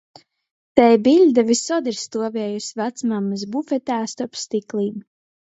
Tei 0.79 0.95
biļde 1.07 1.43
vysod 1.49 1.89
ir 1.91 1.99
stuoviejuse 2.05 2.81
vacmamys 2.81 3.45
bufetā 3.59 4.01
storp 4.17 4.43
styklim. 4.47 4.99